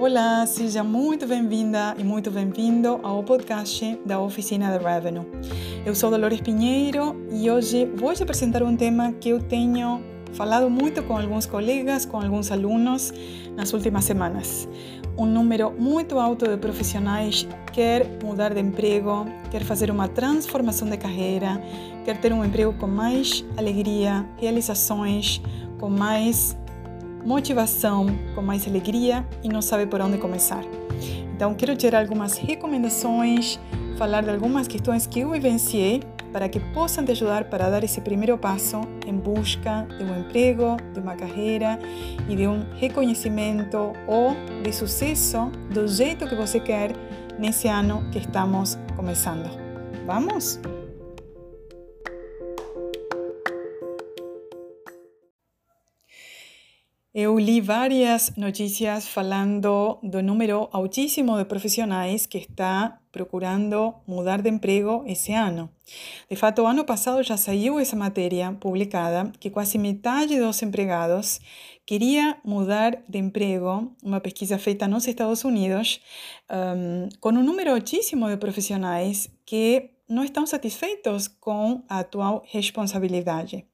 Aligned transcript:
Olá, 0.00 0.46
seja 0.46 0.84
muito 0.84 1.26
bem-vinda 1.26 1.92
e 1.98 2.04
muito 2.04 2.30
bem-vindo 2.30 3.00
ao 3.02 3.20
podcast 3.24 3.98
da 4.06 4.20
Oficina 4.20 4.78
de 4.78 4.84
Revenue. 4.84 5.26
Eu 5.84 5.92
sou 5.92 6.08
Dolores 6.08 6.40
Pinheiro 6.40 7.16
e 7.32 7.50
hoje 7.50 7.84
vou 7.96 8.14
te 8.14 8.22
apresentar 8.22 8.62
um 8.62 8.76
tema 8.76 9.12
que 9.14 9.30
eu 9.30 9.42
tenho 9.42 10.00
falado 10.34 10.70
muito 10.70 11.02
com 11.02 11.18
alguns 11.18 11.46
colegas, 11.46 12.06
com 12.06 12.16
alguns 12.16 12.52
alunos 12.52 13.12
nas 13.56 13.72
últimas 13.72 14.04
semanas. 14.04 14.68
Um 15.18 15.26
número 15.26 15.72
muito 15.72 16.16
alto 16.20 16.46
de 16.46 16.56
profissionais 16.58 17.44
quer 17.72 18.06
mudar 18.22 18.54
de 18.54 18.60
emprego, 18.60 19.26
quer 19.50 19.64
fazer 19.64 19.90
uma 19.90 20.06
transformação 20.06 20.88
de 20.88 20.96
carreira, 20.96 21.60
quer 22.04 22.20
ter 22.20 22.32
um 22.32 22.44
emprego 22.44 22.72
com 22.74 22.86
mais 22.86 23.44
alegria, 23.56 24.24
realizações, 24.36 25.42
com 25.80 25.90
mais 25.90 26.56
motivação, 27.28 28.06
com 28.34 28.40
mais 28.40 28.66
alegria 28.66 29.22
e 29.44 29.50
não 29.50 29.60
sabe 29.60 29.84
por 29.86 30.00
onde 30.00 30.16
começar. 30.16 30.64
Então, 31.34 31.54
quero 31.54 31.76
tirar 31.76 32.00
algumas 32.00 32.38
recomendações, 32.38 33.60
falar 33.98 34.22
de 34.22 34.30
algumas 34.30 34.66
questões 34.66 35.06
que 35.06 35.20
eu 35.20 35.30
vivenciei 35.32 36.02
para 36.32 36.48
que 36.48 36.58
possam 36.58 37.04
te 37.04 37.12
ajudar 37.12 37.44
para 37.44 37.68
dar 37.68 37.84
esse 37.84 38.00
primeiro 38.00 38.38
passo 38.38 38.80
em 39.06 39.12
busca 39.14 39.86
de 39.98 40.04
um 40.04 40.20
emprego, 40.20 40.78
de 40.94 41.00
uma 41.00 41.14
carreira 41.14 41.78
e 42.26 42.34
de 42.34 42.46
um 42.46 42.64
reconhecimento 42.76 43.92
ou 44.06 44.34
de 44.62 44.72
sucesso 44.72 45.50
do 45.70 45.86
jeito 45.86 46.26
que 46.26 46.34
você 46.34 46.58
quer 46.58 46.92
nesse 47.38 47.68
ano 47.68 48.08
que 48.10 48.18
estamos 48.18 48.78
começando. 48.96 49.50
Vamos? 50.06 50.58
Eu 57.14 57.38
li 57.38 57.60
várias 57.60 58.36
notícias 58.36 59.08
falando 59.08 59.98
do 60.02 60.22
número 60.22 60.68
altíssimo 60.70 61.38
de 61.38 61.46
profissionais 61.46 62.26
que 62.26 62.36
está 62.36 63.00
procurando 63.10 63.94
mudar 64.06 64.42
de 64.42 64.50
emprego 64.50 65.04
esse 65.06 65.32
ano. 65.32 65.70
De 66.30 66.36
fato, 66.36 66.66
ano 66.66 66.84
passado 66.84 67.22
já 67.22 67.38
saiu 67.38 67.80
essa 67.80 67.96
matéria 67.96 68.52
publicada 68.60 69.32
que 69.40 69.48
quase 69.48 69.78
metade 69.78 70.38
dos 70.38 70.62
empregados 70.62 71.40
queria 71.86 72.36
mudar 72.44 73.02
de 73.08 73.18
emprego, 73.18 73.90
uma 74.04 74.20
pesquisa 74.20 74.58
feita 74.58 74.86
nos 74.86 75.08
Estados 75.08 75.42
Unidos, 75.44 76.02
um, 76.50 77.08
com 77.20 77.30
um 77.30 77.42
número 77.42 77.70
altíssimo 77.70 78.28
de 78.28 78.36
profissionais 78.36 79.30
que 79.46 79.92
não 80.08 80.24
estão 80.24 80.46
satisfeitos 80.46 81.28
com 81.28 81.82
a 81.88 81.98
atual 82.00 82.42
responsabilidade 82.46 83.66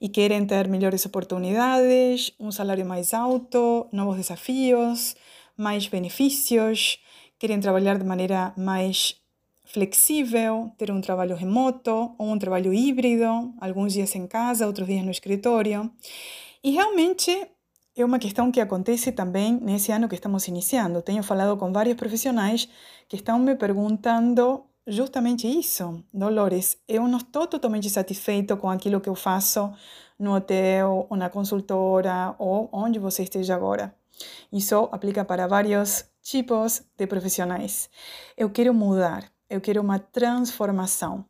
e 0.00 0.08
querem 0.08 0.44
ter 0.44 0.68
melhores 0.68 1.06
oportunidades, 1.06 2.32
um 2.38 2.52
salário 2.52 2.84
mais 2.84 3.14
alto, 3.14 3.86
novos 3.90 4.16
desafios, 4.16 5.16
mais 5.56 5.86
benefícios, 5.86 6.98
querem 7.38 7.58
trabalhar 7.60 7.98
de 7.98 8.04
maneira 8.04 8.52
mais 8.56 9.16
flexível, 9.64 10.70
ter 10.76 10.90
um 10.90 11.00
trabalho 11.00 11.36
remoto 11.36 12.14
ou 12.18 12.26
um 12.26 12.38
trabalho 12.38 12.74
híbrido, 12.74 13.54
alguns 13.60 13.92
dias 13.94 14.14
em 14.14 14.26
casa, 14.26 14.66
outros 14.66 14.86
dias 14.86 15.04
no 15.04 15.10
escritório. 15.10 15.90
E 16.62 16.72
realmente 16.72 17.30
é 17.96 18.04
uma 18.04 18.18
questão 18.18 18.50
que 18.50 18.60
acontece 18.60 19.12
também 19.12 19.58
nesse 19.60 19.92
ano 19.92 20.08
que 20.08 20.14
estamos 20.14 20.46
iniciando. 20.48 21.02
Tenho 21.02 21.22
falado 21.22 21.56
com 21.56 21.72
vários 21.72 21.96
profissionais 21.96 22.68
que 23.08 23.16
estão 23.16 23.38
me 23.38 23.54
perguntando 23.54 24.64
justamente 24.86 25.46
isso, 25.46 26.02
Dolores. 26.12 26.78
Eu 26.88 27.06
não 27.06 27.18
estou 27.18 27.46
totalmente 27.46 27.88
satisfeito 27.90 28.56
com 28.56 28.68
aquilo 28.68 29.00
que 29.00 29.08
eu 29.08 29.14
faço 29.14 29.72
no 30.18 30.34
hotel, 30.34 31.06
ou 31.08 31.16
na 31.16 31.30
consultora, 31.30 32.34
ou 32.38 32.68
onde 32.72 32.98
você 32.98 33.22
esteja 33.22 33.54
agora. 33.54 33.94
Isso 34.52 34.88
aplica 34.92 35.24
para 35.24 35.46
vários 35.46 36.04
tipos 36.22 36.82
de 36.96 37.06
profissionais. 37.06 37.88
Eu 38.36 38.50
quero 38.50 38.74
mudar, 38.74 39.24
eu 39.48 39.60
quero 39.60 39.80
uma 39.80 39.98
transformação. 39.98 41.24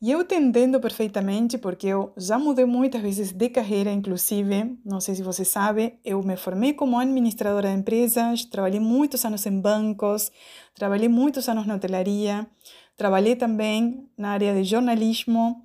E 0.00 0.10
eu 0.10 0.24
te 0.24 0.34
entendo 0.34 0.80
perfeitamente 0.80 1.58
porque 1.58 1.86
eu 1.86 2.12
já 2.16 2.38
mudei 2.38 2.64
muitas 2.64 3.00
vezes 3.02 3.32
de 3.32 3.48
carreira, 3.48 3.90
inclusive, 3.90 4.78
não 4.84 5.00
sei 5.00 5.14
se 5.14 5.22
você 5.22 5.44
sabe, 5.44 5.98
eu 6.04 6.22
me 6.22 6.36
formei 6.36 6.72
como 6.72 6.98
administradora 6.98 7.68
de 7.68 7.76
empresas, 7.76 8.44
trabalhei 8.44 8.80
muitos 8.80 9.24
anos 9.24 9.44
em 9.46 9.60
bancos, 9.60 10.32
trabalhei 10.74 11.08
muitos 11.08 11.48
anos 11.48 11.66
na 11.66 11.74
hotelaria, 11.74 12.46
trabalhei 12.96 13.36
também 13.36 14.08
na 14.16 14.30
área 14.30 14.54
de 14.54 14.64
jornalismo. 14.64 15.62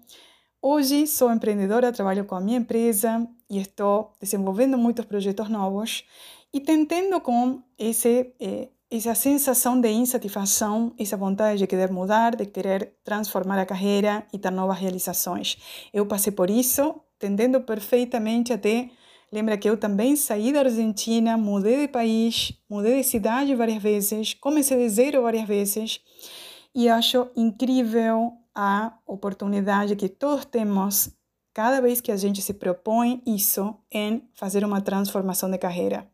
Hoje 0.61 1.07
sou 1.07 1.31
empreendedora, 1.31 1.91
trabalho 1.91 2.25
com 2.25 2.35
a 2.35 2.41
minha 2.41 2.57
empresa 2.57 3.28
e 3.50 3.59
estou 3.59 4.13
desenvolvendo 4.19 4.78
muitos 4.78 5.05
projetos 5.05 5.47
novos 5.50 6.03
e 6.51 6.59
tentando 6.59 7.19
com 7.22 7.61
esse 7.78 8.34
eh, 8.39 8.69
essa 8.90 9.16
sensação 9.16 9.79
de 9.79 9.90
insatisfação, 9.90 10.94
essa 10.97 11.18
vontade 11.18 11.59
de 11.59 11.68
querer 11.68 11.91
mudar, 11.91 12.35
de 12.35 12.46
querer 12.46 12.94
transformar 13.03 13.59
a 13.59 13.66
carreira 13.66 14.25
e 14.31 14.38
ter 14.38 14.51
novas 14.51 14.78
realizações. 14.78 15.57
Eu 15.94 16.06
passei 16.06 16.31
por 16.31 16.50
isso, 16.50 16.96
entendendo 17.18 17.62
perfeitamente 17.62 18.53
até. 18.53 18.90
Lembra 19.31 19.57
que 19.57 19.69
eu 19.69 19.75
também 19.75 20.16
saí 20.16 20.53
da 20.53 20.59
Argentina, 20.59 21.35
mudei 21.35 21.81
de 21.81 21.88
país, 21.88 22.53
mudei 22.69 23.01
de 23.01 23.07
cidade 23.07 23.56
várias 23.56 23.81
vezes, 23.81 24.34
comecei 24.35 24.78
de 24.78 24.90
zero 24.90 25.23
várias 25.23 25.47
vezes 25.47 26.00
e 26.73 26.88
acho 26.88 27.28
incrível 27.35 28.34
a 28.53 28.97
oportunidade 29.06 29.96
que 29.96 30.07
todos 30.07 30.46
temos 30.46 31.09
cada 31.53 31.81
vez 31.81 32.02
que 32.02 32.12
a 32.12 32.17
gente 32.17 32.41
se 32.41 32.53
propõe 32.53 33.22
isso 33.25 33.75
em 33.91 34.29
fazer 34.35 34.63
uma 34.63 34.81
transformação 34.81 35.50
de 35.50 35.57
carreira. 35.57 36.07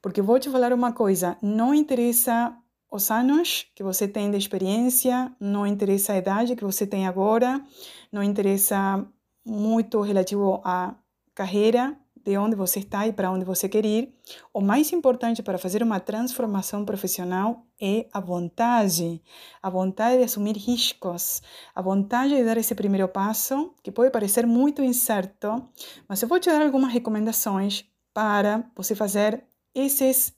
Porque 0.00 0.22
vou 0.22 0.38
te 0.38 0.50
falar 0.50 0.72
uma 0.72 0.92
coisa: 0.92 1.36
não 1.42 1.74
interessa 1.74 2.56
os 2.90 3.10
anos 3.10 3.66
que 3.74 3.82
você 3.82 4.06
tem 4.06 4.30
de 4.30 4.36
experiência, 4.36 5.32
não 5.40 5.66
interessa 5.66 6.12
a 6.12 6.18
idade 6.18 6.54
que 6.56 6.64
você 6.64 6.86
tem 6.86 7.06
agora, 7.06 7.64
não 8.10 8.22
interessa 8.22 9.04
muito 9.44 10.00
relativo 10.00 10.60
à 10.64 10.94
carreira, 11.34 11.96
de 12.24 12.36
onde 12.38 12.54
você 12.54 12.78
está 12.78 13.06
e 13.06 13.12
para 13.12 13.30
onde 13.30 13.44
você 13.44 13.68
quer 13.68 13.84
ir. 13.84 14.14
O 14.52 14.60
mais 14.60 14.92
importante 14.92 15.42
para 15.42 15.58
fazer 15.58 15.82
uma 15.82 15.98
transformação 15.98 16.84
profissional 16.84 17.66
é 17.80 18.06
a 18.12 18.20
vontade, 18.20 19.20
a 19.60 19.68
vontade 19.68 20.18
de 20.18 20.24
assumir 20.24 20.56
riscos, 20.56 21.42
a 21.74 21.82
vontade 21.82 22.36
de 22.36 22.44
dar 22.44 22.56
esse 22.56 22.74
primeiro 22.74 23.08
passo, 23.08 23.74
que 23.82 23.90
pode 23.90 24.10
parecer 24.10 24.46
muito 24.46 24.82
incerto, 24.82 25.68
mas 26.08 26.22
eu 26.22 26.28
vou 26.28 26.38
te 26.38 26.48
dar 26.48 26.62
algumas 26.62 26.92
recomendações 26.92 27.84
para 28.12 28.64
você 28.76 28.94
fazer 28.94 29.44
esses 29.74 30.34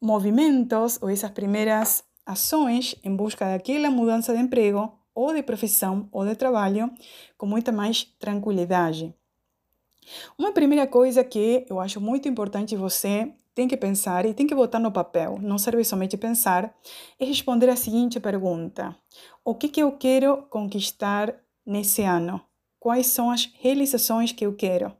movimentos 0.00 0.98
ou 1.00 1.08
essas 1.08 1.30
primeiras 1.30 2.04
ações 2.24 2.94
em 3.02 3.14
busca 3.14 3.44
daquela 3.44 3.90
mudança 3.90 4.34
de 4.34 4.40
emprego 4.40 4.92
ou 5.14 5.32
de 5.32 5.42
profissão 5.42 6.08
ou 6.12 6.26
de 6.26 6.34
trabalho 6.34 6.90
com 7.38 7.46
muita 7.46 7.72
mais 7.72 8.04
tranquilidade. 8.18 9.14
Uma 10.38 10.52
primeira 10.52 10.86
coisa 10.86 11.24
que 11.24 11.66
eu 11.68 11.80
acho 11.80 12.00
muito 12.00 12.28
importante 12.28 12.76
você 12.76 13.32
tem 13.54 13.66
que 13.66 13.76
pensar 13.76 14.26
e 14.26 14.34
tem 14.34 14.46
que 14.46 14.54
botar 14.54 14.78
no 14.78 14.92
papel, 14.92 15.38
não 15.40 15.56
serve 15.56 15.82
somente 15.82 16.16
pensar, 16.16 16.74
é 17.18 17.24
responder 17.24 17.70
a 17.70 17.76
seguinte 17.76 18.20
pergunta: 18.20 18.94
O 19.44 19.54
que, 19.54 19.68
que 19.68 19.82
eu 19.82 19.92
quero 19.92 20.42
conquistar 20.50 21.34
nesse 21.64 22.02
ano? 22.02 22.40
Quais 22.78 23.06
são 23.06 23.30
as 23.30 23.50
realizações 23.58 24.30
que 24.30 24.44
eu 24.44 24.54
quero? 24.54 24.92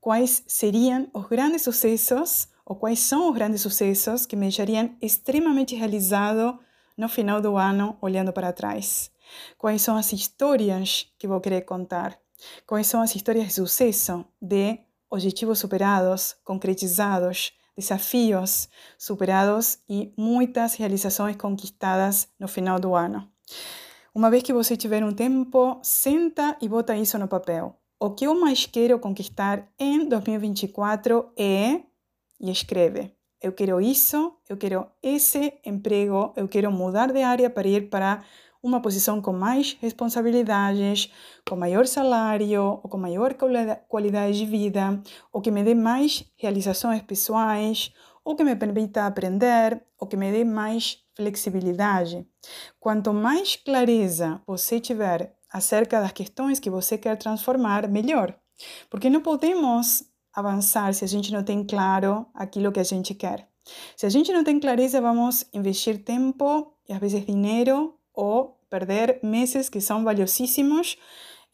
Quais 0.00 0.42
seriam 0.46 1.08
os 1.12 1.26
grandes 1.26 1.62
sucessos 1.62 2.48
ou 2.64 2.76
quais 2.76 2.98
são 3.00 3.28
os 3.28 3.34
grandes 3.34 3.60
sucessos 3.60 4.26
que 4.26 4.36
me 4.36 4.42
deixariam 4.42 4.96
extremamente 5.00 5.74
realizado 5.74 6.58
no 6.96 7.08
final 7.08 7.40
do 7.40 7.56
ano 7.56 7.96
olhando 8.00 8.32
para 8.32 8.52
trás? 8.52 9.10
Quais 9.58 9.82
são 9.82 9.96
as 9.96 10.12
histórias 10.12 11.06
que 11.18 11.28
vou 11.28 11.40
querer 11.40 11.62
contar? 11.62 12.18
Quais 12.66 12.86
são 12.86 13.00
as 13.00 13.14
histórias 13.14 13.46
de 13.46 13.52
sucesso, 13.52 14.24
de 14.40 14.80
objetivos 15.10 15.58
superados, 15.58 16.34
concretizados, 16.42 17.52
desafios 17.76 18.68
superados 18.98 19.78
e 19.88 20.12
muitas 20.16 20.74
realizações 20.74 21.36
conquistadas 21.36 22.28
no 22.38 22.48
final 22.48 22.78
do 22.78 22.94
ano. 22.94 23.28
Uma 24.14 24.30
vez 24.30 24.42
que 24.42 24.52
você 24.52 24.76
tiver 24.76 25.02
um 25.04 25.12
tempo, 25.12 25.80
senta 25.82 26.56
e 26.60 26.68
bota 26.68 26.96
isso 26.96 27.18
no 27.18 27.28
papel. 27.28 27.81
O 28.04 28.10
que 28.10 28.24
eu 28.24 28.34
mais 28.34 28.66
quero 28.66 28.98
conquistar 28.98 29.68
em 29.78 30.08
2024 30.08 31.30
é. 31.38 31.82
E 32.40 32.50
escreve. 32.50 33.14
Eu 33.40 33.52
quero 33.52 33.80
isso, 33.80 34.36
eu 34.48 34.56
quero 34.56 34.88
esse 35.00 35.54
emprego, 35.64 36.32
eu 36.34 36.48
quero 36.48 36.72
mudar 36.72 37.12
de 37.12 37.22
área 37.22 37.48
para 37.48 37.68
ir 37.68 37.88
para 37.88 38.24
uma 38.60 38.82
posição 38.82 39.22
com 39.22 39.32
mais 39.32 39.78
responsabilidades, 39.80 41.12
com 41.48 41.54
maior 41.54 41.86
salário, 41.86 42.80
ou 42.82 42.88
com 42.88 42.98
maior 42.98 43.36
qualidade 43.86 44.36
de 44.36 44.46
vida, 44.46 45.00
ou 45.32 45.40
que 45.40 45.52
me 45.52 45.62
dê 45.62 45.72
mais 45.72 46.24
realizações 46.36 47.02
pessoais, 47.02 47.92
ou 48.24 48.34
que 48.34 48.42
me 48.42 48.56
permita 48.56 49.06
aprender, 49.06 49.80
ou 49.96 50.08
que 50.08 50.16
me 50.16 50.32
dê 50.32 50.44
mais 50.44 50.98
flexibilidade. 51.14 52.26
Quanto 52.80 53.14
mais 53.14 53.54
clareza 53.54 54.42
você 54.44 54.80
tiver 54.80 55.36
acerca 55.52 56.00
das 56.00 56.12
questões 56.12 56.58
que 56.58 56.70
você 56.70 56.96
quer 56.96 57.16
transformar, 57.16 57.88
melhor. 57.88 58.34
Porque 58.88 59.10
não 59.10 59.20
podemos 59.20 60.04
avançar 60.32 60.94
se 60.94 61.04
a 61.04 61.08
gente 61.08 61.32
não 61.32 61.42
tem 61.42 61.64
claro 61.64 62.26
aquilo 62.34 62.72
que 62.72 62.80
a 62.80 62.84
gente 62.84 63.14
quer. 63.14 63.48
Se 63.96 64.06
a 64.06 64.08
gente 64.08 64.32
não 64.32 64.42
tem 64.42 64.58
clareza, 64.58 65.00
vamos 65.00 65.44
investir 65.52 66.02
tempo 66.02 66.74
e 66.88 66.92
às 66.92 66.98
vezes 66.98 67.24
dinheiro 67.24 67.94
ou 68.12 68.58
perder 68.68 69.20
meses 69.22 69.68
que 69.68 69.80
são 69.80 70.02
valiosíssimos 70.02 70.96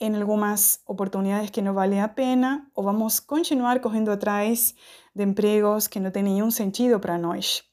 em 0.01 0.15
algumas 0.17 0.81
oportunidades 0.87 1.51
que 1.51 1.61
não 1.61 1.75
valem 1.75 2.01
a 2.01 2.09
pena 2.09 2.67
ou 2.75 2.85
vamos 2.85 3.19
continuar 3.19 3.81
correndo 3.81 4.11
atrás 4.11 4.75
de 5.15 5.25
empregos 5.25 5.89
que 5.89 5.99
não 5.99 6.11
têm 6.11 6.23
nenhum 6.23 6.51
sentido 6.51 7.01
para 7.01 7.19
nós. 7.19 7.65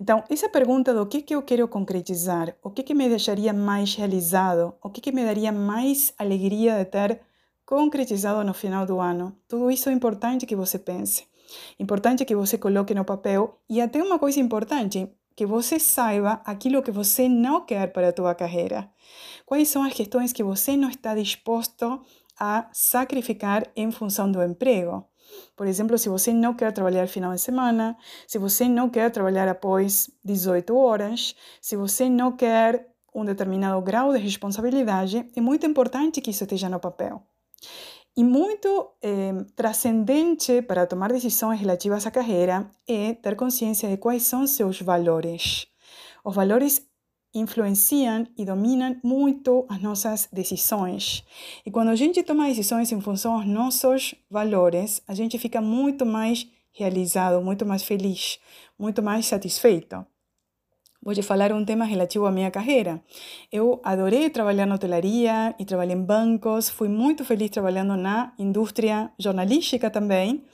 Então, 0.00 0.22
essa 0.30 0.48
pergunta 0.48 0.94
do 0.94 1.06
que, 1.06 1.22
que 1.22 1.34
eu 1.34 1.42
quero 1.42 1.66
concretizar, 1.66 2.56
o 2.62 2.70
que, 2.70 2.82
que 2.82 2.94
me 2.94 3.08
deixaria 3.08 3.52
mais 3.52 3.94
realizado, 3.94 4.74
o 4.82 4.90
que, 4.90 5.00
que 5.00 5.12
me 5.12 5.24
daria 5.24 5.50
mais 5.50 6.14
alegria 6.18 6.78
de 6.78 6.84
ter 6.84 7.20
concretizado 7.64 8.44
no 8.44 8.54
final 8.54 8.86
do 8.86 9.00
ano, 9.00 9.36
tudo 9.48 9.70
isso 9.70 9.88
é 9.88 9.92
importante 9.92 10.46
que 10.46 10.54
você 10.54 10.78
pense. 10.78 11.26
Importante 11.78 12.24
que 12.24 12.34
você 12.34 12.56
coloque 12.58 12.94
no 12.94 13.04
papel 13.04 13.58
e 13.68 13.80
até 13.80 14.02
uma 14.02 14.18
coisa 14.18 14.38
importante, 14.40 15.08
que 15.34 15.44
você 15.44 15.78
saiba 15.78 16.40
aquilo 16.44 16.82
que 16.82 16.90
você 16.90 17.28
não 17.28 17.60
quer 17.60 17.92
para 17.92 18.08
a 18.08 18.12
tua 18.12 18.34
carreira. 18.34 18.90
Quais 19.44 19.68
são 19.68 19.84
as 19.84 19.92
questões 19.92 20.32
que 20.32 20.42
você 20.42 20.76
não 20.76 20.88
está 20.88 21.14
disposto 21.14 22.00
a 22.38 22.68
sacrificar 22.72 23.66
em 23.76 23.90
função 23.90 24.30
do 24.30 24.42
emprego? 24.42 25.04
Por 25.56 25.66
exemplo, 25.66 25.96
se 25.98 26.08
você 26.08 26.32
não 26.32 26.54
quer 26.54 26.72
trabalhar 26.72 27.06
final 27.06 27.32
de 27.34 27.40
semana, 27.40 27.96
se 28.26 28.38
você 28.38 28.68
não 28.68 28.88
quer 28.90 29.10
trabalhar 29.10 29.48
após 29.48 30.10
18 30.24 30.76
horas, 30.76 31.34
se 31.60 31.76
você 31.76 32.08
não 32.08 32.32
quer 32.32 32.86
um 33.14 33.24
determinado 33.24 33.80
grau 33.80 34.12
de 34.12 34.18
responsabilidade, 34.18 35.26
é 35.34 35.40
muito 35.40 35.64
importante 35.64 36.20
que 36.20 36.30
isso 36.30 36.44
esteja 36.44 36.68
no 36.68 36.78
papel. 36.78 37.22
E 38.16 38.24
muito 38.24 38.92
eh, 39.02 39.34
transcendente 39.54 40.62
para 40.62 40.86
tomar 40.86 41.12
decisões 41.12 41.60
relativas 41.60 42.06
à 42.06 42.10
carreira 42.10 42.70
é 42.88 43.12
ter 43.12 43.36
consciência 43.36 43.88
de 43.88 43.96
quais 43.98 44.22
são 44.22 44.46
seus 44.46 44.80
valores. 44.80 45.66
Os 46.24 46.34
valores 46.34 46.82
influenciam 47.38 48.26
e 48.36 48.44
dominam 48.44 48.96
muito 49.02 49.66
as 49.68 49.80
nossas 49.80 50.28
decisões. 50.32 51.24
E 51.64 51.70
quando 51.70 51.88
a 51.88 51.96
gente 51.96 52.22
toma 52.22 52.46
decisões 52.46 52.90
em 52.92 53.00
função 53.00 53.38
dos 53.38 53.46
nossos 53.46 54.14
valores, 54.30 55.02
a 55.06 55.14
gente 55.14 55.38
fica 55.38 55.60
muito 55.60 56.04
mais 56.04 56.46
realizado, 56.72 57.42
muito 57.42 57.64
mais 57.64 57.82
feliz, 57.82 58.38
muito 58.78 59.02
mais 59.02 59.26
satisfeito. 59.26 60.04
Vou 61.02 61.14
te 61.14 61.22
falar 61.22 61.52
um 61.52 61.64
tema 61.64 61.84
relativo 61.84 62.26
à 62.26 62.32
minha 62.32 62.50
carreira. 62.50 63.00
Eu 63.52 63.80
adorei 63.84 64.28
trabalhar 64.28 64.66
na 64.66 64.74
hotelaria 64.74 65.54
e 65.58 65.64
trabalhei 65.64 65.94
em 65.94 66.02
bancos, 66.02 66.68
fui 66.68 66.88
muito 66.88 67.24
feliz 67.24 67.50
trabalhando 67.50 67.96
na 67.96 68.32
indústria 68.38 69.12
jornalística 69.18 69.88
também, 69.88 70.44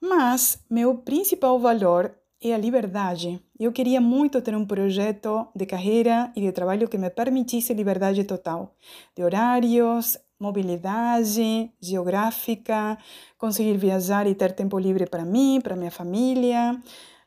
mas 0.00 0.62
meu 0.68 0.98
principal 0.98 1.58
valor 1.58 2.14
é 2.42 2.54
a 2.54 2.58
liberdade. 2.58 3.40
Eu 3.58 3.72
queria 3.72 4.00
muito 4.00 4.42
ter 4.42 4.54
um 4.56 4.66
projeto 4.66 5.46
de 5.54 5.64
carreira 5.64 6.32
e 6.34 6.40
de 6.40 6.52
trabalho 6.52 6.88
que 6.88 6.98
me 6.98 7.08
permitisse 7.08 7.72
liberdade 7.72 8.24
total, 8.24 8.74
de 9.16 9.22
horários, 9.22 10.18
mobilidade 10.40 11.70
geográfica, 11.80 12.98
conseguir 13.38 13.76
viajar 13.76 14.26
e 14.26 14.34
ter 14.34 14.52
tempo 14.52 14.78
livre 14.78 15.06
para 15.06 15.24
mim, 15.24 15.60
para 15.62 15.76
minha 15.76 15.90
família. 15.90 16.80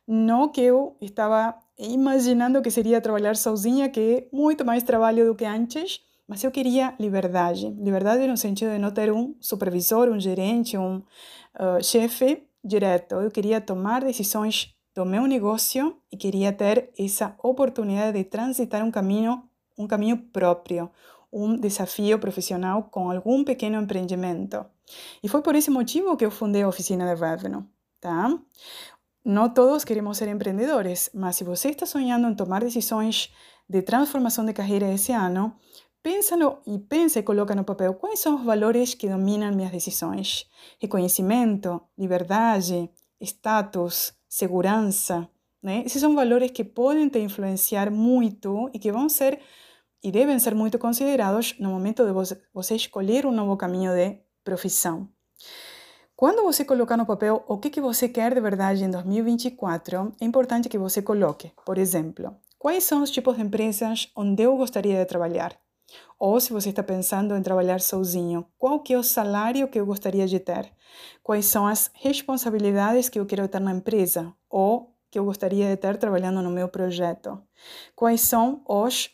Não 0.05 0.49
que 0.49 0.61
eu 0.61 0.97
estava 1.01 1.55
imaginando 1.79 2.61
que 2.61 2.69
seria 2.69 2.99
trabalhar 2.99 3.35
sozinha, 3.37 3.89
que 3.89 3.99
é 3.99 4.27
muito 4.35 4.65
mais 4.65 4.83
trabalho 4.83 5.25
do 5.25 5.35
que 5.35 5.45
antes, 5.45 6.01
mas 6.27 6.43
eu 6.43 6.51
queria 6.51 6.93
liberdade. 6.99 7.69
Liberdade 7.69 8.27
no 8.27 8.35
sentido 8.35 8.71
de 8.71 8.79
não 8.79 8.91
ter 8.91 9.11
um 9.11 9.33
supervisor, 9.39 10.09
um 10.09 10.19
gerente, 10.19 10.77
um 10.77 10.97
uh, 10.97 11.81
chefe 11.81 12.43
direto. 12.63 13.15
Eu 13.15 13.31
queria 13.31 13.61
tomar 13.61 14.03
decisões 14.03 14.74
do 14.95 15.05
meu 15.05 15.27
negócio 15.27 15.97
e 16.09 16.15
queria 16.15 16.53
ter 16.53 16.89
essa 16.97 17.35
oportunidade 17.43 18.17
de 18.17 18.23
transitar 18.23 18.81
um 18.81 18.89
caminho, 18.89 19.43
um 19.77 19.85
caminho 19.85 20.17
próprio, 20.17 20.89
um 21.31 21.57
desafio 21.57 22.17
profissional 22.17 22.83
com 22.83 23.11
algum 23.11 23.43
pequeno 23.43 23.81
empreendimento. 23.81 24.65
E 25.21 25.27
foi 25.27 25.41
por 25.41 25.53
esse 25.53 25.69
motivo 25.69 26.15
que 26.15 26.25
eu 26.25 26.31
fundei 26.31 26.63
a 26.63 26.67
oficina 26.67 27.13
de 27.13 27.19
Revenue, 27.19 27.63
tá? 27.99 28.39
No 29.25 29.49
todos 29.49 29.83
queremos 29.83 30.17
ser 30.17 30.29
emprendedores, 30.29 31.09
mas 31.13 31.35
se 31.35 31.43
você 31.43 31.69
está 31.69 31.85
sonhando 31.85 32.29
em 32.29 32.35
tomar 32.35 32.61
decisões 32.61 33.33
de 33.67 33.81
transformação 33.81 34.45
de 34.45 34.53
carreira 34.53 34.93
esse 34.93 35.11
ano, 35.11 35.53
pensa-no 36.01 36.59
e 36.65 36.77
pensa 36.77 37.19
e 37.19 37.23
coloca 37.23 37.53
no 37.53 37.65
papel 37.65 37.95
quais 37.95 38.19
são 38.19 38.35
os 38.35 38.45
valores 38.45 38.93
que 38.93 39.09
dominam 39.09 39.51
minhas 39.51 39.71
decisões. 39.71 40.45
Reconhecimento, 40.79 41.81
liberdade, 41.97 42.89
status, 43.19 44.13
segurança. 44.35 45.29
Né? 45.63 45.83
Esses 45.85 46.01
são 46.01 46.13
valores 46.13 46.51
que 46.51 46.63
podem 46.63 47.07
te 47.07 47.19
influenciar 47.19 47.89
muito 47.89 48.69
e 48.73 48.79
que 48.79 48.91
vão 48.91 49.07
ser 49.07 49.39
e 50.03 50.11
devem 50.11 50.37
ser 50.37 50.53
muito 50.53 50.77
considerados 50.77 51.55
no 51.57 51.69
momento 51.69 52.05
de 52.05 52.11
você 52.53 52.75
escolher 52.75 53.25
um 53.25 53.31
novo 53.31 53.57
caminho 53.57 53.91
de 53.93 54.19
profissão. 54.43 55.09
Quando 56.15 56.43
você 56.43 56.63
colocar 56.63 56.97
no 56.97 57.05
papel 57.05 57.43
o 57.47 57.57
que, 57.57 57.69
que 57.69 57.81
você 57.81 58.07
quer 58.07 58.33
de 58.33 58.41
verdade 58.41 58.83
em 58.83 58.91
2024, 58.91 60.13
é 60.21 60.25
importante 60.25 60.69
que 60.69 60.77
você 60.77 61.01
coloque, 61.01 61.51
por 61.65 61.77
exemplo, 61.77 62.35
quais 62.59 62.83
são 62.83 63.01
os 63.01 63.09
tipos 63.09 63.35
de 63.35 63.41
empresas 63.41 64.11
onde 64.15 64.43
eu 64.43 64.55
gostaria 64.55 64.99
de 64.99 65.05
trabalhar? 65.05 65.57
Ou 66.17 66.39
se 66.39 66.53
você 66.53 66.69
está 66.69 66.81
pensando 66.81 67.35
em 67.35 67.41
trabalhar 67.41 67.81
sozinho, 67.81 68.45
qual 68.57 68.79
que 68.79 68.93
é 68.93 68.97
o 68.97 69.03
salário 69.03 69.67
que 69.67 69.79
eu 69.79 69.85
gostaria 69.85 70.25
de 70.27 70.39
ter? 70.39 70.71
Quais 71.21 71.45
são 71.45 71.67
as 71.67 71.91
responsabilidades 71.93 73.09
que 73.09 73.19
eu 73.19 73.25
quero 73.25 73.47
ter 73.47 73.59
na 73.59 73.73
empresa? 73.73 74.33
Ou 74.49 74.95
que 75.11 75.19
eu 75.19 75.25
gostaria 75.25 75.67
de 75.67 75.77
ter 75.77 75.97
trabalhando 75.97 76.41
no 76.41 76.49
meu 76.49 76.67
projeto? 76.67 77.41
Quais 77.95 78.21
são 78.21 78.61
os 78.67 79.09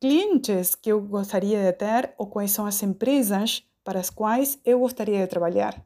clientes 0.00 0.74
que 0.74 0.90
eu 0.90 1.00
gostaria 1.00 1.62
de 1.62 1.72
ter 1.72 2.12
ou 2.18 2.26
quais 2.26 2.50
são 2.50 2.66
as 2.66 2.82
empresas 2.82 3.62
para 3.84 4.00
as 4.00 4.10
quais 4.10 4.58
eu 4.64 4.80
gostaria 4.80 5.20
de 5.20 5.26
trabalhar? 5.28 5.84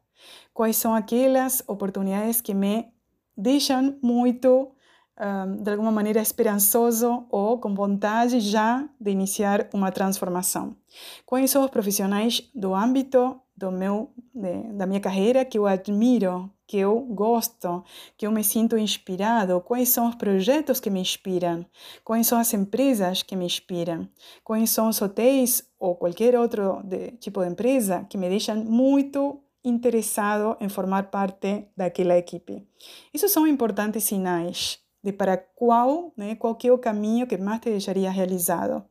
quais 0.52 0.76
são 0.76 0.94
aquelas 0.94 1.62
oportunidades 1.66 2.40
que 2.40 2.54
me 2.54 2.88
deixam 3.36 3.98
muito, 4.02 4.72
um, 5.18 5.62
de 5.62 5.70
alguma 5.70 5.90
maneira, 5.90 6.20
esperançoso 6.20 7.26
ou 7.30 7.58
com 7.58 7.74
vontade 7.74 8.40
já 8.40 8.88
de 9.00 9.10
iniciar 9.10 9.68
uma 9.72 9.90
transformação. 9.90 10.76
Quais 11.24 11.50
são 11.50 11.64
os 11.64 11.70
profissionais 11.70 12.42
do 12.54 12.74
âmbito 12.74 13.40
do 13.56 13.72
meu, 13.72 14.10
de, 14.34 14.74
da 14.74 14.86
minha 14.86 15.00
carreira 15.00 15.44
que 15.44 15.58
eu 15.58 15.66
admiro, 15.66 16.50
que 16.66 16.76
eu 16.76 17.00
gosto, 17.00 17.82
que 18.17 18.26
eu 18.26 18.32
me 18.32 18.44
sinto 18.44 18.76
inspirado, 18.76 19.60
quais 19.60 19.88
são 19.88 20.08
os 20.08 20.14
projetos 20.17 20.81
que 20.81 20.91
me 20.91 21.00
inspiram, 21.00 21.64
quais 22.05 22.26
são 22.26 22.38
as 22.38 22.52
empresas 22.52 23.22
que 23.22 23.36
me 23.36 23.46
inspiram, 23.46 24.08
quais 24.44 24.70
são 24.70 24.88
os 24.88 25.00
hotéis 25.00 25.62
ou 25.79 25.94
qualquer 25.94 26.36
outro 26.36 26.82
de, 26.84 27.12
tipo 27.12 27.41
de 27.41 27.50
empresa 27.50 28.05
que 28.10 28.19
me 28.19 28.29
deixam 28.29 28.56
muito 28.56 29.41
interessado 29.64 30.56
em 30.60 30.69
formar 30.69 31.10
parte 31.10 31.69
daquela 31.76 32.17
equipe. 32.17 32.67
Isso 33.12 33.29
são 33.29 33.46
importantes 33.46 34.05
sinais 34.05 34.85
de 35.03 35.12
para 35.12 35.36
qual, 35.36 36.12
né, 36.17 36.34
qual 36.36 36.56
é 36.62 36.72
o 36.72 36.79
caminho 36.79 37.26
que 37.26 37.36
mais 37.36 37.60
te 37.60 37.70
deixaria 37.70 38.10
realizado. 38.10 38.84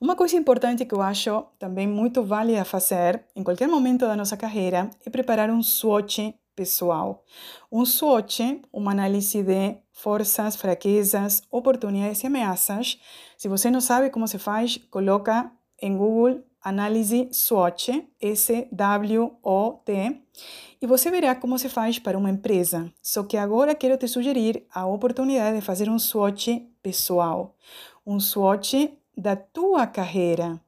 Uma 0.00 0.14
coisa 0.14 0.36
importante 0.36 0.84
que 0.84 0.94
eu 0.94 1.02
acho 1.02 1.44
também 1.58 1.86
muito 1.86 2.22
válida 2.22 2.64
fazer 2.64 3.24
em 3.34 3.42
qualquer 3.42 3.68
momento 3.68 4.06
da 4.06 4.16
nossa 4.16 4.36
carreira 4.36 4.90
é 5.04 5.10
preparar 5.10 5.50
um 5.50 5.62
SWOT 5.62 6.34
pessoal. 6.54 7.24
Um 7.70 7.84
SWOT, 7.84 8.62
uma 8.72 8.92
análise 8.92 9.42
de 9.42 9.76
forças, 9.92 10.56
fraquezas, 10.56 11.42
oportunidades 11.50 12.22
e 12.22 12.26
ameaças. 12.26 12.98
Se 13.36 13.48
você 13.48 13.70
não 13.70 13.80
sabe 13.80 14.10
como 14.10 14.28
se 14.28 14.38
faz, 14.38 14.78
coloca 14.90 15.50
em 15.80 15.96
Google 15.96 16.42
análise 16.68 17.28
SWOT, 17.30 18.08
S-W-O-T, 18.20 19.92
e 20.82 20.86
você 20.86 21.10
verá 21.12 21.36
como 21.36 21.56
se 21.58 21.68
faz 21.68 22.00
para 22.00 22.18
uma 22.18 22.28
empresa. 22.28 22.92
Só 23.00 23.22
que 23.22 23.36
agora 23.36 23.72
quero 23.72 23.96
te 23.96 24.08
sugerir 24.08 24.66
a 24.74 24.84
oportunidade 24.84 25.54
de 25.56 25.64
fazer 25.64 25.88
um 25.88 25.96
SWOT 25.96 26.68
pessoal, 26.82 27.54
um 28.04 28.18
SWOT 28.18 28.92
da 29.16 29.36
tua 29.36 29.86
carreira 29.86 30.60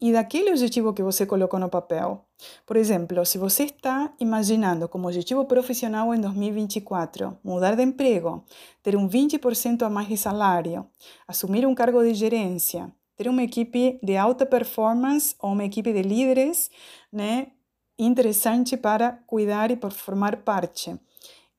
e 0.00 0.10
daquele 0.10 0.50
objetivo 0.50 0.94
que 0.94 1.02
você 1.02 1.26
colocou 1.26 1.60
no 1.60 1.68
papel. 1.68 2.24
Por 2.64 2.76
exemplo, 2.78 3.24
se 3.26 3.36
você 3.36 3.64
está 3.64 4.10
imaginando 4.18 4.88
como 4.88 5.06
objetivo 5.06 5.44
profissional 5.44 6.14
em 6.14 6.20
2024 6.20 7.38
mudar 7.44 7.76
de 7.76 7.82
emprego, 7.82 8.42
ter 8.82 8.96
um 8.96 9.06
20% 9.06 9.82
a 9.82 9.90
mais 9.90 10.08
de 10.08 10.16
salário, 10.16 10.86
assumir 11.28 11.66
um 11.66 11.74
cargo 11.74 12.02
de 12.02 12.14
gerência, 12.14 12.90
ter 13.22 13.28
uma 13.28 13.42
equipe 13.44 14.00
de 14.02 14.16
alta 14.16 14.44
performance 14.44 15.36
ou 15.38 15.52
uma 15.52 15.64
equipe 15.64 15.92
de 15.92 16.02
líderes 16.02 16.70
né, 17.12 17.52
interessante 17.96 18.76
para 18.76 19.12
cuidar 19.26 19.70
e 19.70 19.76
por 19.76 19.92
formar 19.92 20.38
parte. 20.38 20.98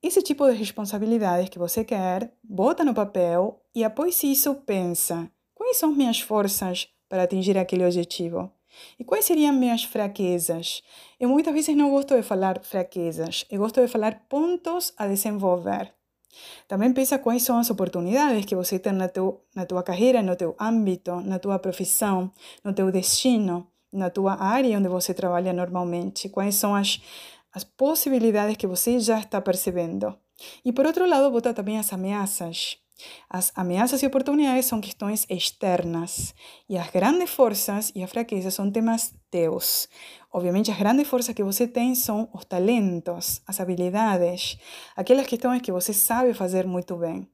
Esse 0.01 0.21
tipo 0.21 0.45
de 0.49 0.57
responsabilidades 0.57 1.47
que 1.47 1.57
você 1.57 1.85
quer, 1.85 2.33
bota 2.43 2.83
no 2.83 2.93
papel 2.93 3.61
e 3.73 3.81
após 3.81 4.21
isso 4.23 4.53
pensa: 4.55 5.31
quais 5.55 5.77
são 5.77 5.95
minhas 5.95 6.19
forças 6.19 6.89
para 7.07 7.23
atingir 7.23 7.57
aquele 7.57 7.85
objetivo? 7.85 8.51
E 8.99 9.03
quais 9.05 9.23
seriam 9.23 9.53
minhas 9.53 9.85
fraquezas? 9.85 10.81
Eu 11.17 11.29
muitas 11.29 11.53
vezes 11.53 11.75
não 11.77 11.91
gosto 11.91 12.13
de 12.13 12.23
falar 12.23 12.59
fraquezas, 12.61 13.45
eu 13.49 13.59
gosto 13.59 13.79
de 13.79 13.87
falar 13.87 14.25
pontos 14.27 14.93
a 14.97 15.07
desenvolver. 15.07 15.93
Também 16.67 16.91
pensa 16.93 17.19
quais 17.19 17.43
são 17.43 17.57
as 17.57 17.69
oportunidades 17.69 18.45
que 18.45 18.55
você 18.55 18.79
tem 18.79 18.93
na, 18.93 19.07
teu, 19.07 19.41
na 19.55 19.65
tua 19.65 19.83
carreira, 19.83 20.21
no 20.21 20.35
teu 20.35 20.55
âmbito, 20.59 21.15
na 21.21 21.39
tua 21.39 21.59
profissão, 21.59 22.31
no 22.63 22.73
teu 22.73 22.91
destino, 22.91 23.67
na 23.91 24.09
tua 24.09 24.41
área 24.41 24.77
onde 24.77 24.87
você 24.89 25.13
trabalha 25.13 25.53
normalmente. 25.53 26.29
Quais 26.29 26.55
são 26.55 26.73
as, 26.75 27.01
as 27.53 27.63
possibilidades 27.63 28.57
que 28.57 28.67
você 28.67 28.99
já 28.99 29.19
está 29.19 29.39
percebendo. 29.39 30.17
E 30.65 30.73
por 30.73 30.85
outro 30.85 31.07
lado, 31.07 31.31
bota 31.31 31.53
também 31.53 31.77
as 31.77 31.93
ameaças. 31.93 32.77
As 33.29 33.51
ameaças 33.55 34.01
e 34.01 34.07
oportunidades 34.07 34.65
são 34.65 34.79
questões 34.79 35.25
externas 35.29 36.33
e 36.69 36.77
as 36.77 36.89
grandes 36.89 37.29
forças 37.29 37.91
e 37.95 38.03
as 38.03 38.09
fraquezas 38.09 38.53
são 38.53 38.71
temas 38.71 39.13
teus. 39.31 39.89
Obviamente, 40.33 40.71
as 40.71 40.79
grandes 40.79 41.07
forças 41.07 41.35
que 41.35 41.43
você 41.43 41.67
tem 41.67 41.93
são 41.93 42.27
os 42.33 42.43
talentos, 42.45 43.39
as 43.45 43.59
habilidades, 43.59 44.57
aquelas 44.95 45.27
questões 45.27 45.61
que 45.61 45.71
você 45.71 45.93
sabe 45.93 46.33
fazer 46.33 46.65
muito 46.65 46.95
bem. 46.97 47.27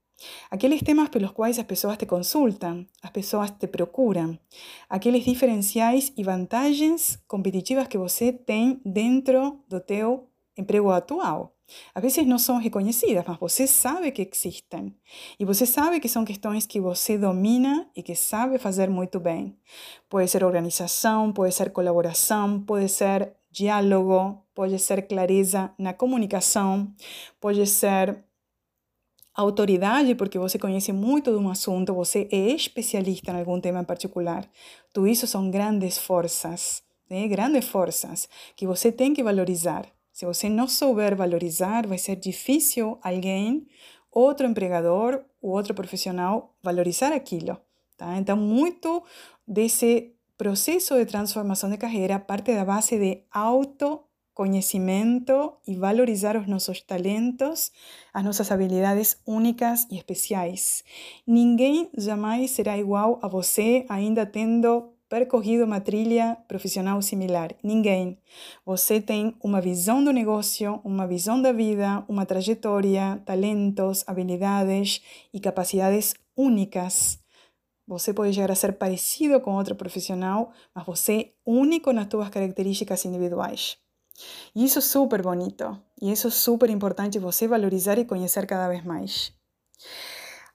Aqueles 0.51 0.83
temas 0.83 1.07
pelos 1.07 1.31
quais 1.31 1.57
as 1.57 1.65
pessoas 1.65 1.97
te 1.97 2.05
consultam, 2.05 2.85
as 3.01 3.09
pessoas 3.09 3.51
te 3.51 3.67
procuram, 3.67 4.37
aqueles 4.89 5.23
diferenciais 5.23 6.11
e 6.17 6.23
vantagens 6.23 7.17
competitivas 7.25 7.87
que 7.87 7.97
você 7.97 8.33
tem 8.33 8.81
dentro 8.85 9.63
do 9.69 9.79
teu 9.79 10.27
emprego 10.57 10.91
atual. 10.91 11.55
Às 11.93 12.01
vezes 12.01 12.25
não 12.25 12.37
são 12.37 12.57
reconhecidas, 12.57 13.23
mas 13.27 13.37
você 13.39 13.67
sabe 13.67 14.11
que 14.11 14.21
existem. 14.21 14.95
E 15.39 15.45
você 15.45 15.65
sabe 15.65 15.99
que 15.99 16.09
são 16.09 16.25
questões 16.25 16.65
que 16.65 16.79
você 16.79 17.17
domina 17.17 17.87
e 17.95 18.03
que 18.03 18.15
sabe 18.15 18.57
fazer 18.57 18.89
muito 18.89 19.19
bem. 19.19 19.55
Pode 20.09 20.29
ser 20.29 20.43
organização, 20.43 21.31
pode 21.31 21.53
ser 21.53 21.71
colaboração, 21.71 22.59
pode 22.61 22.89
ser 22.89 23.33
diálogo, 23.51 24.43
pode 24.53 24.77
ser 24.79 25.07
clareza 25.07 25.71
na 25.77 25.93
comunicação, 25.93 26.93
pode 27.39 27.65
ser 27.65 28.23
autoridade, 29.33 30.15
porque 30.15 30.37
você 30.37 30.59
conhece 30.59 30.91
muito 30.91 31.31
de 31.31 31.37
um 31.37 31.49
assunto, 31.49 31.93
você 31.93 32.27
é 32.31 32.51
especialista 32.53 33.31
em 33.31 33.39
algum 33.39 33.59
tema 33.59 33.81
em 33.81 33.85
particular. 33.85 34.47
Tudo 34.93 35.07
isso 35.07 35.25
são 35.27 35.49
grandes 35.49 35.97
forças, 35.97 36.83
né? 37.09 37.27
grandes 37.27 37.65
forças 37.65 38.27
que 38.55 38.67
você 38.67 38.91
tem 38.91 39.13
que 39.13 39.23
valorizar. 39.23 39.85
Se 40.19 40.25
você 40.25 40.49
não 40.49 40.67
souber 40.67 41.15
valorizar, 41.15 41.87
vai 41.87 41.97
ser 41.97 42.17
difícil 42.17 42.99
alguém, 43.01 43.65
outro 44.11 44.45
empregador 44.45 45.23
ou 45.41 45.51
outro 45.51 45.73
profissional 45.73 46.53
valorizar 46.61 47.13
aquilo. 47.13 47.57
Tá? 47.95 48.17
Então, 48.17 48.35
muito 48.35 49.01
desse 49.47 50.13
processo 50.37 50.95
de 50.95 51.05
transformação 51.05 51.69
de 51.69 51.77
carreira 51.77 52.19
parte 52.19 52.53
da 52.53 52.65
base 52.65 52.99
de 52.99 53.23
autoconhecimento 53.31 55.53
e 55.65 55.77
valorizar 55.77 56.35
os 56.35 56.47
nossos 56.47 56.81
talentos, 56.81 57.71
as 58.13 58.21
nossas 58.21 58.51
habilidades 58.51 59.21
únicas 59.25 59.87
e 59.89 59.95
especiais. 59.95 60.83
Ninguém 61.25 61.89
jamais 61.97 62.51
será 62.51 62.77
igual 62.77 63.19
a 63.21 63.29
você, 63.29 63.85
ainda 63.87 64.25
tendo 64.25 64.98
percorrido 65.09 65.65
uma 65.65 65.81
trilha 65.81 66.37
profissional 66.47 67.01
similar. 67.01 67.55
Ninguém. 67.63 68.19
Você 68.63 69.01
tem 69.01 69.35
uma 69.43 69.59
visão 69.59 70.03
do 70.03 70.13
negócio, 70.13 70.79
uma 70.83 71.07
visão 71.07 71.41
da 71.41 71.51
vida, 71.51 72.05
uma 72.07 72.25
trajetória, 72.25 73.21
talentos, 73.25 74.03
habilidades 74.07 75.01
e 75.33 75.39
capacidades 75.39 76.13
únicas. 76.37 77.19
Você 77.87 78.13
pode 78.13 78.33
chegar 78.33 78.51
a 78.51 78.55
ser 78.55 78.73
parecido 78.73 79.41
com 79.41 79.55
outro 79.55 79.75
profissional, 79.75 80.51
mas 80.75 80.85
você 80.85 81.13
é 81.13 81.29
único 81.43 81.91
nas 81.91 82.07
suas 82.09 82.29
características 82.29 83.03
individuais. 83.03 83.77
E 84.55 84.63
isso 84.63 84.77
é 84.77 84.81
super 84.81 85.23
bonito. 85.23 85.75
E 85.99 86.11
isso 86.11 86.27
é 86.27 86.31
super 86.31 86.69
importante 86.69 87.17
você 87.17 87.47
valorizar 87.47 87.97
e 87.97 88.05
conhecer 88.05 88.45
cada 88.45 88.67
vez 88.67 88.83
mais. 88.85 89.33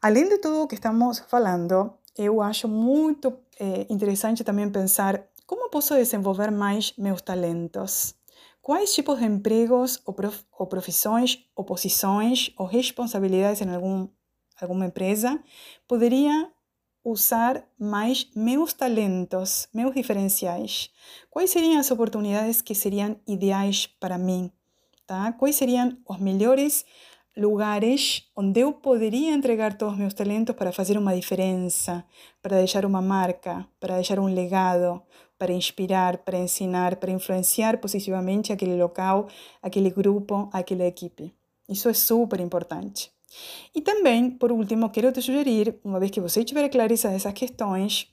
Além 0.01 0.29
de 0.29 0.39
tudo 0.39 0.63
o 0.63 0.69
que 0.69 0.77
estamos 0.77 1.19
falando, 1.19 1.95
eu 2.17 2.41
acho 2.41 2.69
muito 2.69 3.33
é, 3.59 3.87
interessante 3.91 4.45
também 4.45 4.71
pensar 4.71 5.27
como 5.47 5.69
posso 5.69 5.95
desenvolver 5.95 6.51
mais 6.51 6.95
meus 6.97 7.21
talentos. 7.21 8.15
Quais 8.63 8.95
tipos 8.95 9.19
de 9.19 9.27
empregos 9.27 10.01
ou, 10.07 10.15
prof, 10.15 10.43
ou 10.59 10.67
profissões, 10.67 11.45
ou 11.55 11.65
posições 11.65 12.51
ou 12.57 12.67
responsabilidades 12.67 13.61
em 13.61 13.75
algum, 13.75 14.09
alguma 14.61 14.87
empresa 14.87 15.39
poderia 15.87 16.51
usar 17.05 17.63
mais 17.79 18.27
meus 18.35 18.73
talentos, 18.73 19.69
meus 19.75 19.95
diferenciais? 19.95 20.91
Quais 21.29 21.51
seriam 21.51 21.79
as 21.79 21.91
oportunidades 21.91 22.63
que 22.63 22.75
seriam 22.75 23.21
ideais 23.27 23.87
para 23.87 24.17
mim? 24.17 24.51
Tá? 25.07 25.33
Quais 25.33 25.57
seriam 25.57 25.99
os 26.09 26.19
melhores 26.19 26.87
lugares 27.37 28.29
onde 28.37 28.61
eu 28.61 28.73
poderia 28.73 29.33
entregar 29.33 29.77
todos 29.77 29.95
os 29.95 30.01
meus 30.01 30.15
talentos 30.15 30.55
para 30.55 30.73
fazer 30.73 30.97
uma 30.97 31.15
diferença, 31.15 32.05
para 32.41 32.59
deixar 32.59 32.85
uma 32.85 33.03
marca, 33.03 33.67
para 33.81 33.97
deixar 33.97 34.19
um 34.19 34.33
legado, 34.33 35.03
para 35.39 35.53
inspirar, 35.53 36.19
para 36.19 36.39
ensinar, 36.39 36.97
para 36.97 37.11
influenciar 37.11 37.79
positivamente 37.79 38.53
aquele 38.53 38.77
local, 38.77 39.29
aquele 39.61 39.91
grupo, 39.91 40.49
aquela 40.53 40.85
equipe. 40.85 41.35
Isso 41.69 41.89
é 41.89 41.95
super 41.95 42.41
importante. 42.41 43.11
E 43.75 43.81
também, 43.81 44.31
por 44.31 44.53
último, 44.53 44.91
quero 44.91 45.11
te 45.11 45.21
sugerir, 45.21 45.79
uma 45.83 45.99
vez 45.99 46.11
que 46.11 46.21
você 46.21 46.45
tiver 46.45 46.69
clareza 46.69 47.09
dessas 47.09 47.33
questões, 47.33 48.07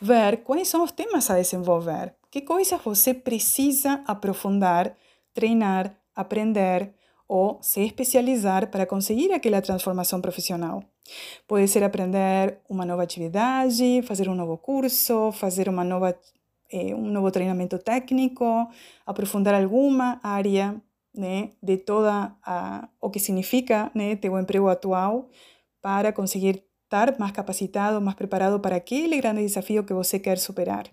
ver 0.00 0.42
quais 0.42 0.68
são 0.68 0.84
os 0.84 0.92
temas 0.92 1.30
a 1.30 1.36
desenvolver, 1.36 2.14
que 2.30 2.42
coisas 2.42 2.80
você 2.82 3.14
precisa 3.14 4.02
aprofundar, 4.06 4.94
treinar, 5.32 5.96
aprender, 6.14 6.92
ou 7.28 7.58
se 7.62 7.80
especializar 7.80 8.70
para 8.70 8.86
conseguir 8.86 9.32
aquela 9.32 9.62
transformação 9.62 10.20
profissional. 10.20 10.82
Pode 11.46 11.68
ser 11.68 11.82
aprender 11.82 12.58
uma 12.68 12.84
nova 12.84 13.02
atividade, 13.02 14.02
fazer 14.02 14.28
um 14.28 14.34
novo 14.34 14.56
curso, 14.56 15.32
fazer 15.32 15.68
uma 15.68 15.84
nova, 15.84 16.16
eh, 16.72 16.94
treinamento 17.32 17.78
técnico, 17.78 18.44
aprofundar 19.06 19.54
alguma 19.54 20.20
área 20.22 20.80
né, 21.14 21.50
de 21.62 21.76
toda 21.76 22.34
a, 22.44 22.88
o 23.00 23.10
que 23.10 23.20
significa 23.20 23.90
né, 23.94 24.16
ter 24.16 24.30
o 24.30 24.38
emprego 24.38 24.68
atual 24.68 25.28
para 25.80 26.12
conseguir 26.12 26.64
estar 26.84 27.18
mais 27.18 27.32
capacitado, 27.32 28.00
mais 28.00 28.16
preparado 28.16 28.58
para 28.60 28.76
aquele 28.76 29.16
grande 29.18 29.42
desafio 29.42 29.84
que 29.84 29.92
você 29.92 30.18
quer 30.18 30.38
superar. 30.38 30.86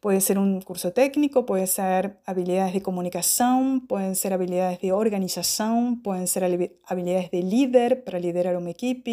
Puede 0.00 0.20
ser 0.20 0.38
un 0.38 0.60
curso 0.60 0.92
técnico, 0.92 1.46
puede 1.46 1.66
ser 1.66 2.18
habilidades 2.24 2.72
de 2.74 2.82
comunicación, 2.82 3.86
pueden 3.86 4.16
ser 4.16 4.32
habilidades 4.32 4.80
de 4.80 4.92
organización, 4.92 6.02
pueden 6.02 6.26
ser 6.26 6.44
habilidades 6.44 7.30
de 7.30 7.42
líder 7.42 8.04
para 8.04 8.18
liderar 8.18 8.56
un 8.56 8.68
equipo, 8.68 9.10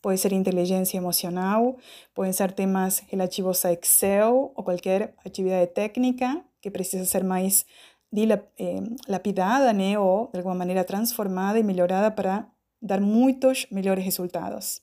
puede 0.00 0.18
ser 0.18 0.32
inteligencia 0.32 0.98
emocional, 0.98 1.76
pueden 2.14 2.34
ser 2.34 2.52
temas 2.52 3.02
relativos 3.10 3.64
a 3.64 3.72
Excel 3.72 4.32
o 4.32 4.64
cualquier 4.64 5.14
actividad 5.24 5.68
técnica 5.70 6.44
que 6.60 6.70
precisa 6.70 7.04
ser 7.04 7.24
más 7.24 7.66
eh, 8.12 8.80
lapidada 9.06 9.72
né? 9.72 9.98
o 9.98 10.30
de 10.32 10.38
alguna 10.38 10.56
manera 10.56 10.84
transformada 10.84 11.58
y 11.58 11.62
mejorada 11.62 12.14
para 12.14 12.52
dar 12.80 13.00
muchos 13.00 13.66
mejores 13.70 14.04
resultados. 14.04 14.82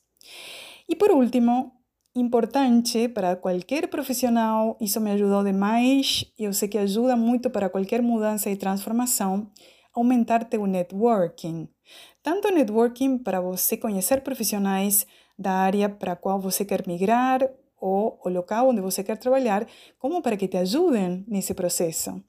Y 0.87 0.95
por 0.95 1.11
último, 1.11 1.74
importante 2.15 3.09
para 3.09 3.35
qualquer 3.35 3.89
profissional, 3.89 4.77
isso 4.79 5.01
me 5.01 5.11
ajudou 5.11 5.43
demais 5.43 6.25
e 6.39 6.45
eu 6.45 6.53
sei 6.53 6.69
que 6.69 6.77
ajuda 6.77 7.15
muito 7.17 7.49
para 7.49 7.69
qualquer 7.69 8.01
mudança 8.01 8.49
e 8.49 8.55
transformação, 8.55 9.51
aumentar 9.93 10.45
teu 10.45 10.65
networking. 10.65 11.67
Tanto 12.23 12.49
networking 12.49 13.17
para 13.17 13.41
você 13.41 13.75
conhecer 13.75 14.21
profissionais 14.21 15.05
da 15.37 15.51
área 15.51 15.89
para 15.89 16.13
a 16.13 16.15
qual 16.15 16.39
você 16.39 16.63
quer 16.63 16.87
migrar 16.87 17.41
ou 17.77 18.17
o 18.23 18.29
local 18.29 18.69
onde 18.69 18.79
você 18.79 19.03
quer 19.03 19.17
trabalhar, 19.17 19.67
como 19.99 20.21
para 20.21 20.37
que 20.37 20.47
te 20.47 20.57
ajudem 20.57 21.25
nesse 21.27 21.53
processo. 21.53 22.23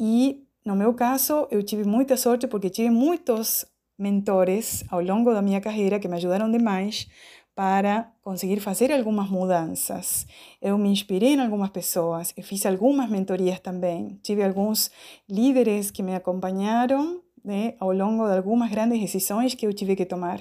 E 0.00 0.42
no 0.64 0.74
meu 0.74 0.94
caso, 0.94 1.46
eu 1.50 1.62
tive 1.62 1.84
muita 1.84 2.16
sorte 2.16 2.46
porque 2.46 2.70
tive 2.70 2.90
muitos 2.90 3.66
mentores 3.98 4.82
ao 4.88 5.02
longo 5.02 5.32
da 5.32 5.42
minha 5.42 5.60
carreira 5.60 6.00
que 6.00 6.08
me 6.08 6.16
ajudaram 6.16 6.50
demais 6.50 7.06
para 7.54 8.12
conseguir 8.22 8.60
fazer 8.60 8.92
algumas 8.92 9.28
mudanças. 9.28 10.26
Eu 10.60 10.78
me 10.78 10.88
inspirei 10.88 11.34
em 11.34 11.40
algumas 11.40 11.70
pessoas, 11.70 12.32
eu 12.36 12.42
fiz 12.42 12.64
algumas 12.64 13.10
mentorias 13.10 13.60
também. 13.60 14.18
Tive 14.22 14.42
alguns 14.42 14.90
líderes 15.28 15.90
que 15.90 16.02
me 16.02 16.14
acompanharam 16.14 17.22
né, 17.44 17.74
ao 17.78 17.92
longo 17.92 18.26
de 18.26 18.36
algumas 18.36 18.70
grandes 18.70 19.00
decisões 19.00 19.54
que 19.54 19.66
eu 19.66 19.72
tive 19.72 19.96
que 19.96 20.06
tomar. 20.06 20.40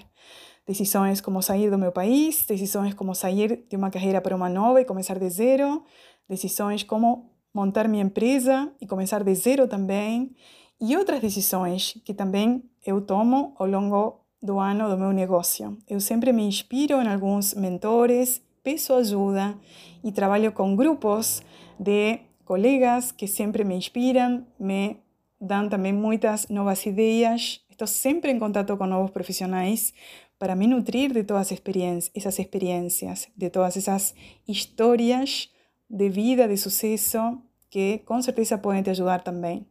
Decisões 0.67 1.19
como 1.19 1.41
sair 1.41 1.69
do 1.71 1.77
meu 1.77 1.91
país, 1.91 2.45
decisões 2.45 2.93
como 2.93 3.15
sair 3.15 3.65
de 3.67 3.75
uma 3.75 3.89
carreira 3.89 4.21
para 4.21 4.35
uma 4.35 4.49
nova 4.49 4.79
e 4.79 4.85
começar 4.85 5.17
de 5.17 5.29
zero, 5.29 5.83
decisões 6.27 6.83
como 6.83 7.31
montar 7.53 7.87
minha 7.87 8.03
empresa 8.03 8.71
e 8.79 8.85
começar 8.85 9.23
de 9.23 9.33
zero 9.33 9.67
também, 9.67 10.35
e 10.79 10.95
outras 10.95 11.19
decisões 11.19 11.99
que 12.05 12.13
também 12.13 12.63
eu 12.85 13.01
tomo 13.01 13.53
ao 13.57 13.67
longo 13.67 14.18
do 14.41 14.59
ano 14.59 14.89
do 14.89 14.97
meu 14.97 15.11
negócio. 15.11 15.77
Eu 15.87 15.99
sempre 15.99 16.31
me 16.31 16.43
inspiro 16.43 17.01
em 17.01 17.07
alguns 17.07 17.53
mentores, 17.53 18.41
peço 18.63 18.93
ajuda 18.93 19.57
e 20.03 20.11
trabalho 20.11 20.51
com 20.51 20.75
grupos 20.75 21.41
de 21.77 22.19
colegas 22.45 23.11
que 23.11 23.27
sempre 23.27 23.63
me 23.63 23.75
inspiram, 23.75 24.45
me 24.59 24.97
dão 25.39 25.69
também 25.69 25.93
muitas 25.93 26.47
novas 26.49 26.85
ideias, 26.85 27.61
Estou 27.79 27.87
sempre 27.87 28.29
em 28.29 28.37
contato 28.37 28.75
com 28.75 28.85
novos 28.85 29.09
profissionais 29.09 29.93
para 30.37 30.53
me 30.53 30.67
nutrir 30.67 31.13
de 31.13 31.23
todas 31.23 31.49
essas 31.49 32.39
experiências, 32.39 33.29
de 33.37 33.49
todas 33.49 33.77
essas 33.77 34.13
histórias 34.45 35.49
de 35.89 36.09
vida, 36.09 36.45
de 36.45 36.57
sucesso, 36.57 37.41
que 37.69 37.99
com 37.99 38.21
certeza 38.21 38.57
podem 38.57 38.83
te 38.83 38.89
ajudar 38.89 39.21
também. 39.21 39.65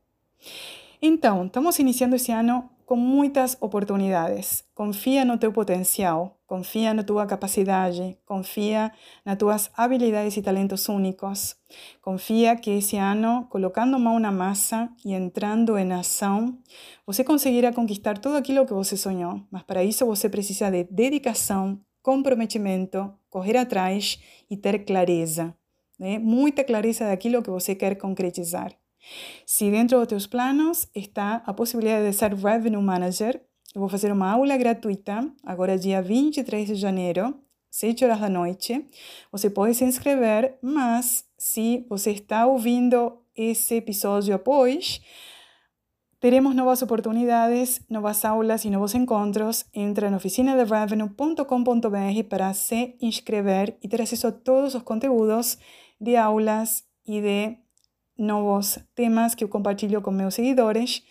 Então, 1.03 1.45
estamos 1.45 1.79
iniciando 1.79 2.17
esse 2.17 2.33
ano 2.33 2.71
com 2.89 2.97
muitas 2.97 3.55
oportunidades. 3.61 4.65
Confia 4.75 5.23
no 5.23 5.37
teu 5.37 5.53
potencial, 5.53 6.41
confia 6.47 6.95
na 6.95 7.05
tua 7.05 7.27
capacidade, 7.27 8.17
confia 8.25 8.91
nas 9.27 9.37
tuas 9.37 9.71
habilidades 9.77 10.35
e 10.39 10.41
talentos 10.41 10.89
únicos. 10.89 11.55
Confia 12.01 12.57
que 12.57 12.71
esse 12.71 12.97
ano, 12.97 13.47
colocando 13.51 13.99
mão 13.99 14.19
na 14.19 14.33
massa 14.33 14.89
e 15.05 15.13
entrando 15.13 15.77
em 15.77 15.93
ação, 15.93 16.57
você 17.07 17.23
conseguirá 17.23 17.75
conquistar 17.75 18.17
tudo 18.17 18.39
aquilo 18.39 18.65
que 18.65 18.73
você 18.73 18.97
sonhou. 18.97 19.43
Mas 19.51 19.65
para 19.65 19.85
isso 19.85 20.07
você 20.07 20.27
precisa 20.27 20.71
de 20.71 20.85
dedicação, 20.85 21.79
comprometimento, 22.03 23.13
correr 23.29 23.59
atrás 23.59 24.19
e 24.51 24.57
ter 24.57 24.87
clareza. 24.87 25.55
Né? 25.99 26.19
Muita 26.19 26.65
clareza 26.65 27.05
daquilo 27.05 27.43
que 27.43 27.51
você 27.51 27.75
quer 27.75 27.97
concretizar. 27.97 28.73
Se 29.47 29.71
dentro 29.71 29.99
dos 29.99 30.09
teus 30.09 30.27
planos 30.27 30.89
está 30.95 31.43
a 31.47 31.55
possibilidade 31.55 32.11
de 32.11 32.17
ser 32.17 32.35
Revenue 32.35 32.83
Manager, 32.83 33.41
eu 33.75 33.81
vou 33.81 33.89
fazer 33.89 34.11
uma 34.11 34.31
aula 34.31 34.57
gratuita, 34.57 35.31
agora 35.45 35.79
dia 35.79 36.03
23 36.03 36.69
de 36.69 36.75
janeiro, 36.75 37.35
7 37.71 38.05
horas 38.05 38.21
da 38.21 38.29
noite. 38.29 38.87
Você 39.31 39.49
pode 39.51 39.75
se 39.75 39.85
inscrever, 39.85 40.59
mas 40.63 41.25
se 41.37 41.85
você 41.89 42.13
está 42.13 42.47
ouvindo 42.47 43.21
esse 43.37 43.75
episódio 43.77 44.35
após, 44.35 45.01
teremos 46.19 46.57
novas 46.57 46.83
oportunidades, 46.83 47.81
novas 47.89 48.25
aulas 48.25 48.65
e 48.65 48.71
novos 48.71 48.95
encontros. 48.95 49.65
Entra 49.73 50.11
na 50.11 50.17
oficinaderevenue.com.br 50.17 52.25
para 52.29 52.53
se 52.55 52.97
inscrever 53.01 53.79
e 53.83 53.89
ter 53.89 54.03
acesso 54.03 54.27
a 54.27 54.33
todos 54.33 54.75
os 54.75 54.83
conteúdos 54.83 55.57
de 56.01 56.17
aulas 56.17 56.83
e 57.07 57.21
de 57.21 57.68
novos 58.19 58.79
temas 58.95 59.35
que 59.35 59.45
eu 59.45 59.49
compartilho 59.49 60.03
com 60.03 60.11
meus 60.11 60.35
seguidores, 60.35 61.03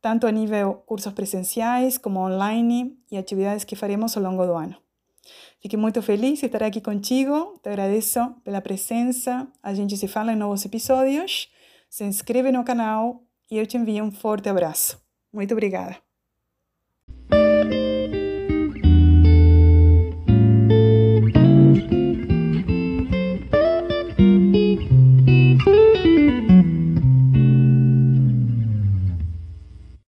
tanto 0.00 0.26
a 0.26 0.30
nível 0.30 0.74
cursos 0.86 1.12
presenciais 1.12 1.98
como 1.98 2.20
online 2.20 2.96
e 3.10 3.18
atividades 3.18 3.64
que 3.64 3.74
faremos 3.74 4.16
ao 4.16 4.22
longo 4.22 4.46
do 4.46 4.52
ano. 4.52 4.76
Fique 5.60 5.76
muito 5.76 6.00
feliz 6.00 6.38
de 6.38 6.46
estar 6.46 6.62
aqui 6.62 6.80
contigo, 6.80 7.58
te 7.60 7.68
agradeço 7.68 8.20
pela 8.44 8.60
presença, 8.60 9.48
a 9.62 9.74
gente 9.74 9.96
se 9.96 10.06
fala 10.06 10.32
em 10.32 10.36
novos 10.36 10.64
episódios, 10.64 11.50
se 11.90 12.04
inscreve 12.04 12.52
no 12.52 12.62
canal 12.62 13.22
e 13.50 13.58
eu 13.58 13.66
te 13.66 13.76
envio 13.76 14.04
um 14.04 14.12
forte 14.12 14.48
abraço. 14.48 15.00
Muito 15.32 15.52
obrigada! 15.52 16.05